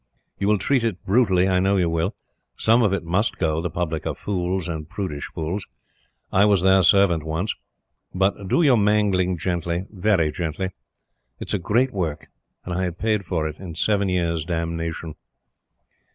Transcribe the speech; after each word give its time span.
You 0.39 0.47
will 0.47 0.57
treat 0.57 0.83
it 0.83 1.05
brutally, 1.05 1.47
I 1.47 1.59
know 1.59 1.77
you 1.77 1.87
will. 1.87 2.15
Some 2.57 2.81
of 2.81 2.91
it 2.91 3.03
must 3.03 3.37
go; 3.37 3.61
the 3.61 3.69
public 3.69 4.07
are 4.07 4.15
fools 4.15 4.67
and 4.67 4.89
prudish 4.89 5.25
fools. 5.27 5.67
I 6.31 6.43
was 6.43 6.63
their 6.63 6.81
servant 6.81 7.23
once. 7.23 7.53
But 8.11 8.47
do 8.47 8.63
your 8.63 8.77
mangling 8.77 9.37
gently 9.37 9.85
very 9.91 10.31
gently. 10.31 10.71
It 11.39 11.49
is 11.49 11.53
a 11.53 11.59
great 11.59 11.93
work, 11.93 12.29
and 12.65 12.73
I 12.73 12.85
have 12.85 12.97
paid 12.97 13.25
for 13.25 13.47
it 13.47 13.59
in 13.59 13.75
seven 13.75 14.09
years' 14.09 14.43
damnation." 14.43 15.13